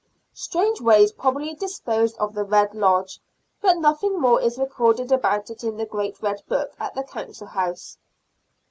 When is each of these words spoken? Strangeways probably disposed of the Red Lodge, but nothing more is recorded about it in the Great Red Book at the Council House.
Strangeways 0.33 1.11
probably 1.11 1.53
disposed 1.53 2.17
of 2.17 2.33
the 2.33 2.43
Red 2.43 2.73
Lodge, 2.73 3.19
but 3.61 3.77
nothing 3.77 4.19
more 4.19 4.41
is 4.41 4.57
recorded 4.57 5.11
about 5.11 5.51
it 5.51 5.63
in 5.63 5.77
the 5.77 5.85
Great 5.85 6.19
Red 6.23 6.41
Book 6.47 6.73
at 6.79 6.95
the 6.95 7.03
Council 7.03 7.45
House. 7.45 7.99